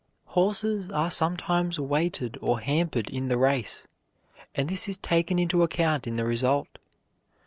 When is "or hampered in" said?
2.41-3.27